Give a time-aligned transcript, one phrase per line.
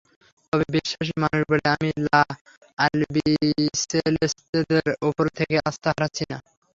[0.53, 2.21] তবে বিশ্বাসী মানুষ বলে আমি লা
[2.77, 6.37] আলবিসেলেস্তেদের ওপর থেকে আস্থা হারাচ্ছি না।